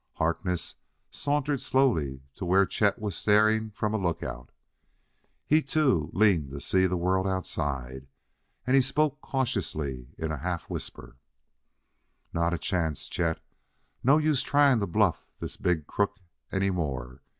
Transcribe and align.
Harkness 0.13 0.77
sauntered 1.11 1.61
slowly 1.61 2.23
to 2.33 2.43
where 2.43 2.65
Chet 2.65 2.97
was 2.97 3.15
staring 3.15 3.69
from 3.69 3.93
a 3.93 3.99
lookout. 3.99 4.49
He, 5.45 5.61
too, 5.61 6.09
leaned 6.11 6.49
to 6.49 6.59
see 6.59 6.87
the 6.87 6.97
world 6.97 7.27
outside, 7.27 8.07
and 8.65 8.75
he 8.75 8.81
spoke 8.81 9.21
cautiously 9.21 10.07
in 10.17 10.31
a 10.31 10.37
half 10.37 10.67
whisper: 10.71 11.17
"Not 12.33 12.51
a 12.51 12.57
chance, 12.57 13.07
Chet. 13.07 13.41
No 14.03 14.17
use 14.17 14.41
trying 14.41 14.79
to 14.79 14.87
bluff 14.87 15.27
this 15.39 15.55
big 15.55 15.85
crook 15.85 16.17
any 16.51 16.71
more. 16.71 17.21